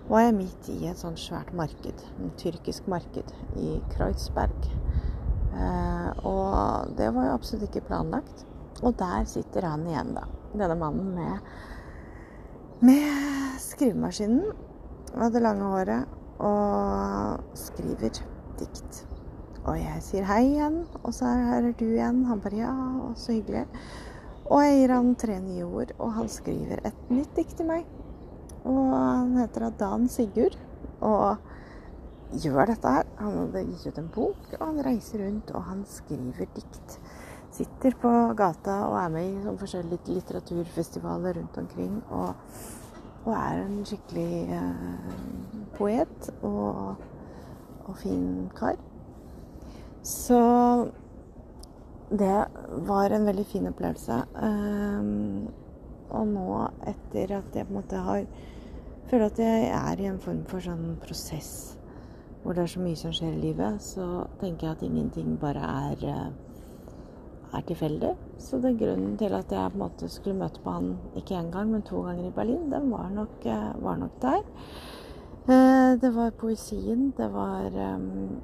var 0.10 0.25
jeg 0.25 0.36
midt 0.41 0.70
i 0.75 0.77
et 0.91 1.00
sånt 1.00 1.20
svært 1.24 1.53
marked, 1.56 2.03
en 2.20 2.36
tyrkisk 2.39 2.91
marked 2.91 3.32
i 3.60 3.77
Kreuzberg. 3.96 4.70
Eh, 5.56 6.12
og 6.27 6.94
det 7.00 7.10
var 7.15 7.29
jo 7.29 7.39
absolutt 7.39 7.67
ikke 7.70 7.88
planlagt. 7.88 8.44
Og 8.84 8.94
der 9.00 9.24
sitter 9.27 9.72
han 9.72 9.88
igjen, 9.88 10.13
da. 10.20 10.27
Denne 10.51 10.75
mannen 10.79 11.15
med, 11.15 11.51
med 12.84 13.60
skrivemaskinen. 13.63 14.66
Med 15.17 15.33
det 15.33 15.41
lange 15.41 15.65
håret 15.65 16.17
og 16.45 17.55
skriver 17.57 18.19
dikt. 18.59 19.00
Og 19.67 19.79
jeg 19.79 20.03
sier 20.05 20.27
hei 20.29 20.43
igjen, 20.51 20.83
og 21.01 21.15
så 21.15 21.31
er 21.57 21.71
du 21.79 21.88
igjen. 21.88 22.21
Han 22.29 22.43
bare 22.43 22.59
ja, 22.59 22.74
så 23.17 23.33
hyggelig. 23.33 23.65
Og 24.45 24.62
jeg 24.63 24.77
gir 24.77 24.93
han 24.93 25.09
tre 25.19 25.39
nye 25.41 25.65
ord, 25.65 25.95
og 25.97 26.13
han 26.19 26.29
skriver 26.31 26.86
et 26.88 27.09
nytt 27.09 27.33
dikt 27.36 27.57
til 27.57 27.67
meg. 27.67 27.89
Og 28.62 28.93
han 28.93 29.33
heter 29.41 29.71
Dan 29.79 30.07
Sigurd. 30.12 30.55
Og 31.01 32.38
gjør 32.43 32.69
dette 32.69 32.93
her. 33.00 33.09
Han 33.19 33.41
hadde 33.41 33.65
gitt 33.71 33.89
ut 33.89 34.01
en 34.03 34.12
bok, 34.13 34.47
og 34.59 34.65
han 34.67 34.81
reiser 34.86 35.25
rundt, 35.25 35.51
og 35.55 35.65
han 35.67 35.83
skriver 35.89 36.47
dikt. 36.55 37.00
Sitter 37.57 37.95
på 37.97 38.12
gata 38.38 38.83
og 38.86 39.00
er 39.01 39.13
med 39.17 39.29
i 39.33 39.55
forskjellige 39.57 40.13
litteraturfestivaler 40.13 41.39
rundt 41.41 41.57
omkring. 41.57 42.03
Og, 42.13 42.36
og 43.27 43.34
er 43.36 43.62
en 43.65 43.79
skikkelig 43.86 44.55
eh, 44.55 45.15
poet 45.75 46.29
og, 46.41 46.96
og 47.86 47.98
fin 48.00 48.48
kar. 48.55 48.79
Så 50.07 50.41
det 52.10 52.36
var 52.88 53.12
en 53.12 53.27
veldig 53.27 53.46
fin 53.46 53.67
opplevelse. 53.67 54.22
Um, 54.39 55.50
og 56.10 56.27
nå, 56.31 56.46
etter 56.88 57.36
at 57.41 57.55
jeg 57.55 57.67
på 57.67 57.74
en 57.74 57.81
måte 57.81 58.05
har 58.10 58.24
Føler 59.07 59.29
at 59.29 59.38
jeg 59.39 59.67
er 59.72 60.01
i 60.03 60.07
en 60.10 60.17
form 60.19 60.41
for 60.50 60.60
sånn 60.60 60.98
prosess 61.00 61.77
hvor 62.43 62.55
det 62.55 62.63
er 62.63 62.72
så 62.72 62.79
mye 62.79 62.96
som 62.96 63.13
skjer 63.15 63.34
i 63.36 63.39
livet, 63.41 63.81
så 63.84 64.25
tenker 64.39 64.67
jeg 64.67 64.75
at 64.77 64.84
ingenting 64.88 65.34
bare 65.39 65.63
er, 65.91 66.03
eh, 66.07 66.46
er 67.53 67.63
tilfeldig. 67.67 68.13
Så 68.41 68.59
det 68.63 68.77
grunnen 68.79 69.15
til 69.17 69.33
at 69.33 69.51
jeg 69.51 69.71
på 69.71 69.77
en 69.77 69.83
måte 69.85 70.09
skulle 70.11 70.39
møte 70.39 70.61
på 70.63 70.73
han 70.75 70.93
ikke 71.15 71.39
én 71.39 71.51
gang, 71.51 71.71
men 71.71 71.85
to 71.87 72.01
ganger 72.05 72.27
i 72.27 72.35
Berlin, 72.35 72.69
den 72.71 72.91
var 72.91 73.09
nok, 73.13 73.45
eh, 73.45 73.71
var 73.83 73.97
nok 73.97 74.21
der. 74.21 74.43
Eh, 75.47 75.99
det 76.01 76.15
var 76.15 76.29
poesien, 76.31 77.13
det 77.17 77.33
var 77.33 77.71
um, 77.95 78.41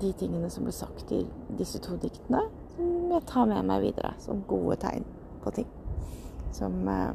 de 0.00 0.12
tingene 0.12 0.50
som 0.50 0.64
ble 0.64 0.72
sagt 0.72 1.12
i 1.12 1.26
disse 1.58 1.78
to 1.84 1.96
diktene 2.00 2.46
som 2.80 3.10
jeg 3.12 3.26
tar 3.26 3.48
med 3.50 3.66
meg 3.68 3.82
videre 3.82 4.14
som 4.22 4.44
gode 4.48 4.78
tegn 4.80 5.04
på 5.44 5.52
ting. 5.54 5.68
Som 6.56 6.88
eh, 6.88 7.12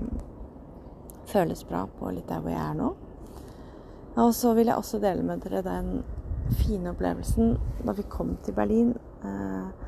føles 1.32 1.64
bra 1.68 1.86
på 2.00 2.12
litt 2.14 2.30
der 2.30 2.44
hvor 2.44 2.54
jeg 2.54 2.62
er 2.62 2.78
nå. 2.78 2.92
Og 4.22 4.32
så 4.36 4.54
vil 4.56 4.70
jeg 4.70 4.78
også 4.80 5.02
dele 5.04 5.26
med 5.26 5.42
dere 5.44 5.64
den 5.66 6.04
fine 6.62 6.94
opplevelsen 6.94 7.56
da 7.86 7.96
vi 7.98 8.06
kom 8.10 8.36
til 8.46 8.56
Berlin. 8.56 8.94
Eh, 9.26 9.85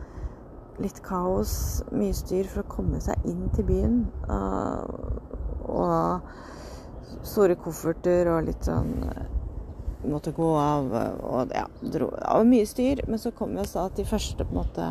litt 0.82 1.02
kaos, 1.06 1.84
mye 1.92 2.14
styr 2.14 2.50
for 2.52 2.64
å 2.64 2.72
komme 2.72 3.02
seg 3.04 3.26
inn 3.30 3.48
til 3.56 3.66
byen. 3.68 4.04
Uh, 4.30 4.86
og 5.68 7.26
store 7.28 7.58
kofferter 7.60 8.30
og 8.32 8.46
litt 8.48 8.68
sånn 8.68 8.94
eh, 9.04 9.26
Måtte 10.08 10.32
gå 10.32 10.48
av 10.56 10.92
og 11.26 11.50
ja, 11.52 11.64
dro. 11.82 12.12
Det 12.14 12.44
mye 12.48 12.68
styr. 12.70 13.02
Men 13.10 13.20
så 13.20 13.32
kom 13.36 13.56
vi 13.56 13.64
oss 13.64 13.74
da 13.76 13.88
til 13.92 14.06
første 14.08 14.46
på 14.46 14.54
en 14.54 14.60
måte 14.60 14.86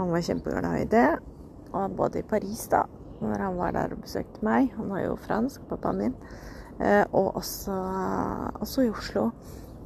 Han 0.00 0.10
var 0.10 0.22
kjempeglad 0.24 0.78
i 0.80 0.88
det. 0.88 1.08
Og 1.76 1.90
både 1.96 2.22
i 2.22 2.26
Paris, 2.26 2.64
da, 2.72 2.86
når 3.20 3.42
han 3.44 3.58
var 3.58 3.74
der 3.76 3.92
og 3.94 4.00
besøkte 4.02 4.40
meg 4.42 4.72
Han 4.78 4.88
var 4.90 5.02
jo 5.04 5.18
fransk, 5.20 5.66
pappaen 5.68 6.00
min. 6.00 6.14
Eh, 6.80 7.04
og 7.12 7.36
også, 7.36 7.76
også, 8.60 8.86
i 8.86 8.90
Oslo 8.90 9.28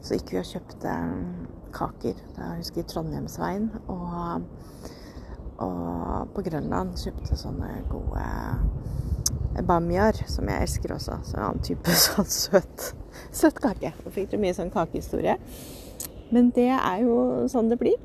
så 0.04 0.14
gikk 0.14 0.34
vi 0.34 0.38
og 0.38 0.46
kjøpte 0.46 0.92
um, 1.00 1.46
kaker. 1.74 2.18
Jeg 2.36 2.60
husker 2.60 2.86
Trondheimsveien. 2.86 3.70
Og, 3.88 4.44
og 5.64 6.30
på 6.36 6.44
Grønland 6.46 6.94
kjøpte 7.00 7.38
sånne 7.40 7.72
gode 7.90 9.64
bamiar, 9.66 10.20
som 10.30 10.46
jeg 10.52 10.68
elsker 10.68 10.94
også. 10.94 11.18
Så 11.24 11.38
en 11.38 11.48
annen 11.48 11.64
type 11.66 11.98
sånn 12.06 12.30
søt, 12.30 12.90
søt 13.34 13.58
kake. 13.64 13.96
Da 14.04 14.14
fikk 14.14 14.30
dere 14.30 14.44
mye 14.44 14.54
sånn 14.54 14.70
kakehistorie. 14.74 15.40
Men 16.30 16.54
det 16.54 16.70
er 16.76 17.02
jo 17.02 17.16
sånn 17.50 17.72
det 17.72 17.80
blir. 17.82 17.98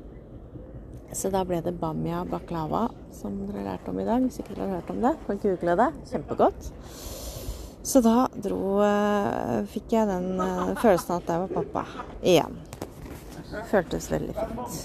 Så 1.12 1.30
da 1.30 1.42
ble 1.44 1.58
det 1.64 1.72
bamia 1.80 2.22
baklava, 2.28 2.84
som 3.12 3.34
dere 3.48 3.58
har 3.58 3.68
lært 3.72 3.88
om 3.90 3.98
i 3.98 4.06
dag. 4.06 4.22
Hvis 4.26 4.38
ikke 4.42 4.54
dere 4.54 4.68
har 4.68 4.78
hørt 4.78 4.92
om 4.94 5.00
det, 5.02 5.14
kan 5.26 5.40
google 5.42 5.76
det. 5.80 5.88
Kjempegodt. 6.12 6.70
Så 7.82 8.02
da 8.04 8.28
dro 8.36 8.76
uh, 8.84 9.64
Fikk 9.72 9.94
jeg 9.96 10.08
den 10.10 10.34
uh, 10.36 10.76
følelsen 10.78 11.16
at 11.16 11.30
jeg 11.32 11.46
var 11.46 11.54
pappa 11.56 11.84
igjen. 12.20 12.58
Føltes 13.70 14.10
veldig 14.12 14.34
fint. 14.36 14.80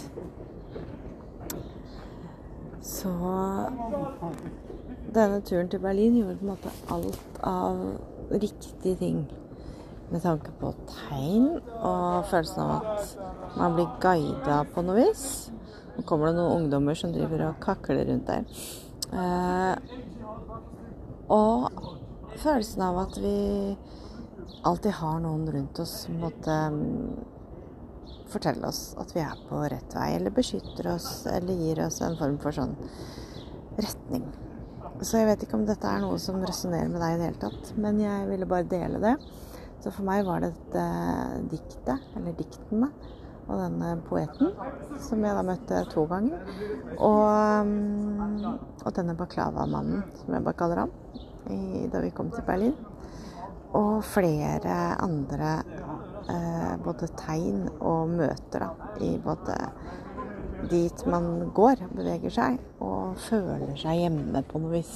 Så 2.85 3.11
denne 5.13 5.41
turen 5.45 5.69
til 5.69 5.79
Berlin 5.83 6.17
gjorde 6.17 6.37
på 6.39 6.45
en 6.45 6.53
måte 6.53 6.71
alt 6.93 7.41
av 7.45 8.31
riktige 8.31 8.95
ting. 9.01 9.25
Med 10.09 10.21
tanke 10.21 10.53
på 10.59 10.71
tegn 10.89 11.47
og 11.75 12.25
følelsen 12.29 12.61
av 12.63 12.89
at 12.95 13.57
man 13.57 13.77
blir 13.77 13.93
guida 14.01 14.63
på 14.73 14.85
noe 14.85 15.03
vis. 15.03 15.25
Nå 15.95 16.03
kommer 16.07 16.29
det 16.29 16.39
noen 16.39 16.65
ungdommer 16.65 16.97
som 16.99 17.13
driver 17.15 17.47
og 17.49 17.59
kakler 17.63 18.05
rundt 18.09 18.27
der. 18.27 18.43
Eh, 19.15 19.75
og 21.31 21.69
følelsen 22.41 22.83
av 22.85 22.99
at 23.05 23.19
vi 23.21 23.37
alltid 24.65 24.97
har 24.99 25.21
noen 25.23 25.45
rundt 25.53 25.79
oss 25.81 25.93
som 26.05 26.17
måtte 26.21 26.55
mm, 26.73 27.15
fortelle 28.31 28.67
oss 28.67 28.95
at 29.01 29.13
vi 29.15 29.23
er 29.23 29.37
på 29.49 29.61
rett 29.71 29.95
vei, 29.95 30.09
eller 30.17 30.33
beskytter 30.35 30.91
oss, 30.95 31.09
eller 31.31 31.61
gir 31.61 31.85
oss 31.85 32.01
en 32.05 32.17
form 32.19 32.37
for 32.41 32.55
sånn 32.55 32.75
retning. 33.77 34.25
Så 35.03 35.19
jeg 35.19 35.27
vet 35.27 35.43
ikke 35.43 35.57
om 35.59 35.65
dette 35.67 35.89
er 35.89 36.03
noe 36.03 36.19
som 36.21 36.43
resonnerer 36.43 36.91
med 36.91 37.01
deg 37.03 37.15
i 37.15 37.19
det 37.19 37.27
hele 37.29 37.41
tatt. 37.41 37.73
Men 37.79 37.99
jeg 37.99 38.29
ville 38.29 38.47
bare 38.47 38.67
dele 38.71 39.01
det. 39.03 39.15
Så 39.83 39.91
for 39.91 40.07
meg 40.07 40.23
var 40.25 40.41
dette 40.41 40.85
diktet, 41.51 42.05
eller 42.15 42.37
diktene, 42.37 42.89
og 43.45 43.59
denne 43.59 43.91
poeten, 44.07 44.53
som 45.05 45.23
jeg 45.25 45.37
da 45.37 45.43
møtte 45.45 45.81
to 45.91 46.05
ganger. 46.09 46.41
Og, 46.97 47.67
mm, 47.67 48.45
og 48.81 48.95
denne 48.97 49.15
baklava-mannen, 49.17 50.03
som 50.21 50.33
jeg 50.33 50.45
bare 50.45 50.59
kaller 50.59 50.83
ham, 50.85 50.93
i, 51.53 51.85
da 51.93 52.01
vi 52.01 52.13
kom 52.15 52.31
til 52.33 52.45
Berlin. 52.47 52.75
Og 53.75 53.99
flere 54.07 54.95
andre 55.03 55.51
eh, 56.31 56.73
både 56.81 57.11
tegn 57.19 57.67
og 57.75 58.15
møter 58.15 58.65
da, 58.65 58.71
i 59.03 59.15
både 59.21 59.57
dit 60.71 61.03
man 61.11 61.51
går, 61.53 61.83
beveger 61.93 62.33
seg, 62.33 62.57
og 62.81 63.19
føler 63.27 63.75
seg 63.77 63.99
hjemme 64.05 64.41
på 64.49 64.63
noe 64.63 64.79
vis. 64.79 64.95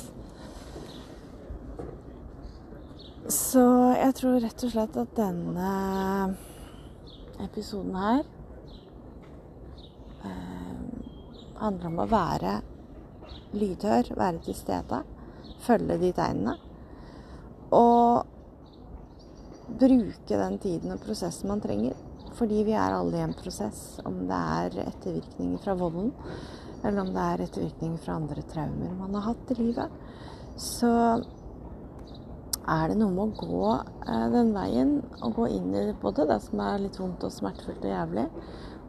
Så 3.29 3.61
jeg 3.93 4.15
tror 4.17 4.39
rett 4.41 4.63
og 4.65 4.71
slett 4.73 4.95
at 4.97 5.11
denne 5.19 5.73
episoden 7.45 7.93
her 7.99 8.23
eh, 10.25 10.81
handler 11.59 11.91
om 11.91 12.01
å 12.03 12.09
være 12.09 12.57
lydhør, 13.53 14.11
være 14.17 14.43
til 14.45 14.57
stede, 14.57 15.03
følge 15.65 15.97
de 16.01 16.11
tegnene. 16.15 16.57
Og 17.75 18.25
bruke 19.79 20.37
den 20.41 20.57
tiden 20.61 20.93
og 20.95 21.03
prosessen 21.03 21.51
man 21.51 21.61
trenger. 21.63 21.97
Fordi 22.37 22.61
vi 22.63 22.75
er 22.77 22.95
alle 22.95 23.19
i 23.19 23.25
en 23.25 23.35
prosess, 23.35 23.99
om 24.07 24.21
det 24.29 24.37
er 24.37 24.77
ettervirkninger 24.85 25.59
fra 25.63 25.75
volden, 25.77 26.13
eller 26.83 27.01
om 27.01 27.11
det 27.15 27.25
er 27.25 27.43
ettervirkninger 27.43 27.99
fra 28.03 28.15
andre 28.19 28.45
traumer 28.47 28.95
man 28.95 29.17
har 29.17 29.31
hatt 29.33 29.51
i 29.51 29.57
livet. 29.59 29.97
Så 30.59 30.91
er 32.69 32.91
det 32.91 32.99
noe 32.99 33.11
med 33.11 33.25
å 33.25 33.47
gå 33.49 33.69
eh, 33.73 34.25
den 34.33 34.53
veien 34.55 34.95
og 35.25 35.35
gå 35.39 35.49
inn 35.55 35.73
i 35.75 35.85
både 36.01 36.27
det 36.29 36.39
som 36.45 36.61
er 36.63 36.83
litt 36.83 36.99
vondt 37.01 37.25
og 37.25 37.33
smertefullt 37.33 37.83
og 37.83 37.91
jævlig, 37.91 38.25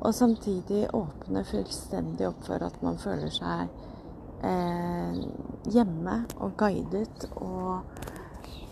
og 0.01 0.15
samtidig 0.17 0.87
åpne 0.97 1.45
fullstendig 1.45 2.29
opp 2.29 2.45
for 2.47 2.63
at 2.65 2.79
man 2.85 2.97
føler 3.01 3.33
seg 3.35 3.69
eh, 4.47 5.19
hjemme 5.71 6.23
og 6.41 6.55
guidet, 6.61 7.27
og, 7.37 7.83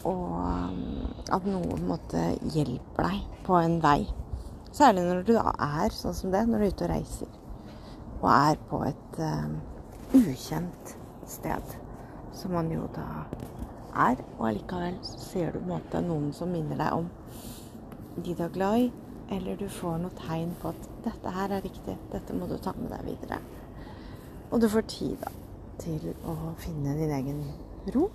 og 0.09 0.39
mm, 0.73 1.11
at 1.37 1.49
noen 1.49 1.85
måtte 1.89 2.23
hjelpe 2.55 3.05
deg 3.05 3.43
på 3.45 3.59
en 3.61 3.77
vei. 3.85 4.01
Særlig 4.73 5.05
når 5.05 5.27
du 5.27 5.35
da 5.37 5.53
er 5.83 5.93
sånn 5.97 6.17
som 6.17 6.33
det, 6.33 6.47
når 6.49 6.65
du 6.65 6.69
er 6.69 6.73
ute 6.73 6.89
og 6.89 6.97
reiser 6.97 7.37
og 8.19 8.31
er 8.33 8.57
på 8.71 8.81
et 8.83 9.21
eh, 9.23 9.51
ukjent 10.19 10.95
sted, 11.29 11.77
som 12.35 12.55
man 12.57 12.71
jo 12.73 12.89
da 12.95 13.07
er. 13.95 14.23
Og 14.39 14.49
allikevel 14.51 14.97
så 15.07 15.21
ser 15.23 15.53
du 15.53 15.61
på 15.61 15.67
en 15.67 15.75
måte 15.77 16.03
noen 16.03 16.33
som 16.35 16.51
minner 16.53 16.81
deg 16.81 16.97
om 16.99 17.07
de 18.19 18.35
du 18.35 18.43
er 18.43 18.55
glad 18.55 18.81
i, 18.83 18.89
eller 19.31 19.57
du 19.57 19.69
får 19.69 19.99
noe 20.03 20.15
tegn 20.17 20.55
på 20.61 20.73
at 20.73 20.89
'dette 21.05 21.33
her 21.35 21.53
er 21.57 21.65
riktig, 21.65 21.97
dette 22.13 22.35
må 22.35 22.49
du 22.49 22.57
ta 22.59 22.73
med 22.77 22.91
deg 22.91 23.05
videre'. 23.05 23.41
Og 24.51 24.61
du 24.61 24.69
får 24.69 24.87
tid 24.89 25.17
da 25.21 25.33
til 25.79 26.15
å 26.27 26.55
finne 26.59 26.97
din 26.99 27.13
egen 27.15 27.43
ro, 27.95 28.09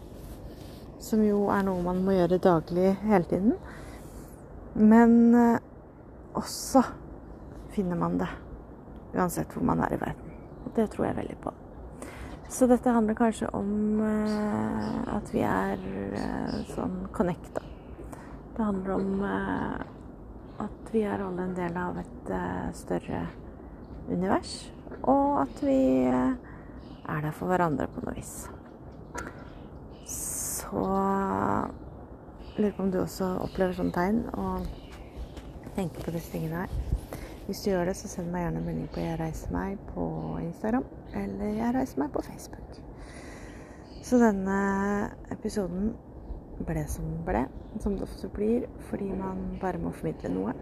som 0.99 1.21
jo 1.23 1.47
er 1.53 1.63
noe 1.63 1.83
man 1.85 2.03
må 2.03 2.15
gjøre 2.15 2.41
daglig 2.43 2.95
hele 3.03 3.23
tiden. 3.29 3.53
Men 4.73 5.35
eh, 5.35 5.59
også 6.33 6.81
finner 7.75 7.95
man 7.95 8.17
det, 8.17 8.29
uansett 9.13 9.53
hvor 9.53 9.63
man 9.63 9.83
er 9.85 9.93
i 9.93 10.01
verden. 10.01 10.33
Og 10.65 10.71
det 10.75 10.89
tror 10.91 11.05
jeg 11.07 11.19
veldig 11.21 11.37
på. 11.43 11.53
Så 12.53 12.67
dette 12.69 12.91
handler 12.93 13.17
kanskje 13.17 13.49
om 13.53 14.01
eh, 14.01 15.15
at 15.15 15.31
vi 15.33 15.41
er 15.45 15.79
eh, 16.17 16.59
sånn 16.73 17.07
connecta. 17.15 17.63
Det 18.53 18.61
handler 18.61 18.91
om 18.93 19.23
uh, 19.25 19.92
at 20.61 20.93
vi 20.93 21.01
er 21.07 21.23
alle 21.23 21.47
en 21.47 21.55
del 21.57 21.77
av 21.77 21.97
et 22.01 22.31
større 22.77 23.25
univers. 24.09 24.71
Og 25.01 25.41
at 25.41 25.63
vi 25.65 25.79
er 26.07 27.21
der 27.23 27.31
for 27.35 27.49
hverandre 27.51 27.87
på 27.91 28.03
noe 28.05 28.15
vis. 28.17 28.33
Så 30.05 30.85
lurer 32.57 32.75
på 32.77 32.83
om 32.83 32.91
du 32.93 33.01
også 33.01 33.33
opplever 33.43 33.73
sånne 33.77 33.95
tegn 33.95 34.23
og 34.37 34.67
tenker 35.75 36.05
på 36.05 36.13
disse 36.13 36.31
tingene 36.33 36.63
her. 36.63 36.79
Hvis 37.47 37.63
du 37.65 37.71
gjør 37.71 37.89
det, 37.89 37.97
så 37.99 38.07
send 38.07 38.29
meg 38.31 38.45
gjerne 38.45 38.61
en 38.61 38.65
melding 38.69 38.89
på 38.93 39.01
'Jeg 39.01 39.19
reiser 39.19 39.51
meg' 39.51 39.79
på 39.93 40.05
Instagram. 40.39 40.85
Eller 41.13 41.49
'Jeg 41.57 41.75
reiser 41.75 41.99
meg' 41.99 42.13
på 42.13 42.21
Facebook. 42.21 42.69
Så 44.03 44.17
denne 44.17 45.09
episoden 45.31 45.95
ble 46.67 46.85
som 46.89 47.05
ble. 47.27 47.45
Som 47.83 47.97
det 47.97 48.07
ofte 48.07 48.29
blir. 48.33 48.67
Fordi 48.89 49.11
man 49.11 49.57
bare 49.61 49.81
må 49.81 49.93
formidle 49.95 50.33
noe. 50.33 50.55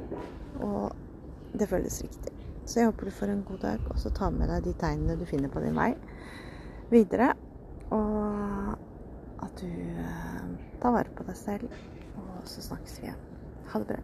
Og 0.62 1.58
det 1.58 1.70
føles 1.70 2.02
riktig. 2.04 2.36
Så 2.66 2.80
jeg 2.80 2.92
håper 2.92 3.10
du 3.10 3.16
får 3.16 3.34
en 3.34 3.44
god 3.48 3.64
dag, 3.64 3.86
og 3.90 3.98
så 4.00 4.12
ta 4.14 4.30
med 4.30 4.48
deg 4.52 4.68
de 4.68 4.74
tegnene 4.80 5.18
du 5.20 5.26
finner 5.28 5.50
på 5.52 5.64
din 5.64 5.76
vei 5.76 5.92
videre. 6.92 7.32
Og 7.92 8.72
at 9.42 9.64
du 9.64 9.68
eh, 9.68 10.48
tar 10.82 10.96
vare 10.96 11.18
på 11.18 11.28
deg 11.28 11.38
selv. 11.40 11.78
Og 12.22 12.48
så 12.48 12.64
snakkes 12.70 13.00
vi 13.02 13.10
igjen. 13.10 13.28
Ha 13.74 13.82
det 13.82 13.94
bra. 13.94 14.02